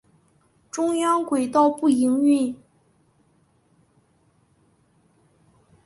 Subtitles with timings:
[0.71, 2.57] 中央轨道不营运。